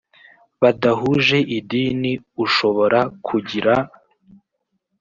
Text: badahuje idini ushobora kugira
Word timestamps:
badahuje 0.61 1.37
idini 1.57 2.11
ushobora 2.43 2.99
kugira 3.25 3.73